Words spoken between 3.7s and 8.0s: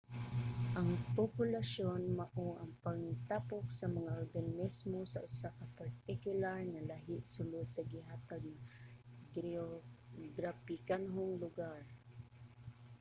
sa mga organismo sa usa ka partikular nga lahi sulod sa